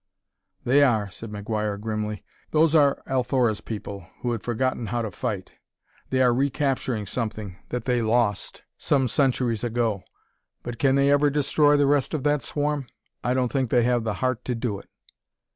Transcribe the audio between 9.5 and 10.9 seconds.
ago. But